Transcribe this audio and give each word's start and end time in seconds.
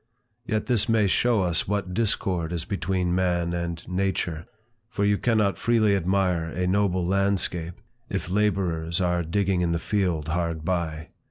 Yet 0.47 0.65
this 0.65 0.89
may 0.89 1.05
show 1.05 1.43
us 1.43 1.67
what 1.67 1.93
discord 1.93 2.51
is 2.51 2.65
between 2.65 3.13
man 3.13 3.53
and 3.53 3.87
nature, 3.87 4.47
for 4.89 5.05
you 5.05 5.19
cannot 5.19 5.59
freely 5.59 5.95
admire 5.95 6.45
a 6.45 6.65
noble 6.65 7.05
landscape, 7.05 7.79
if 8.09 8.27
laborers 8.27 8.99
are 8.99 9.21
digging 9.21 9.61
in 9.61 9.73
the 9.73 9.77
field 9.77 10.29
hard 10.29 10.65
by. 10.65 11.09